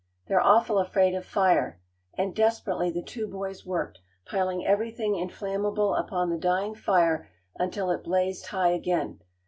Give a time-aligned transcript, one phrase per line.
[0.25, 1.79] They're awful afraid of fire,"
[2.15, 8.03] and desperately the two boys worked, piling everything inflammable upon the dying fire until it
[8.03, 9.19] blazed high again.